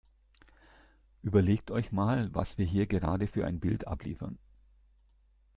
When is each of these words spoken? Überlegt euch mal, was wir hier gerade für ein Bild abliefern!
Überlegt 1.21 1.69
euch 1.69 1.91
mal, 1.91 2.33
was 2.33 2.57
wir 2.57 2.65
hier 2.65 2.87
gerade 2.87 3.27
für 3.27 3.45
ein 3.45 3.59
Bild 3.59 3.85
abliefern! 3.85 4.39